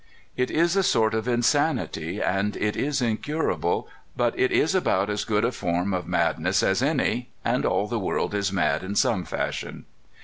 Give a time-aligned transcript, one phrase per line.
[0.35, 5.23] It is a sort of insanity, and it is incurable; but it is about as
[5.23, 8.95] good a form of mad ness as any, and all the world is mad in
[8.95, 9.85] some fashion.